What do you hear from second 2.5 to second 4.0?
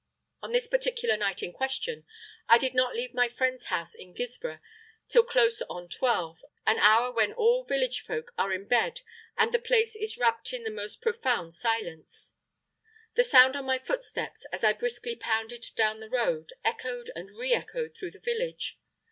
did not leave my friend's house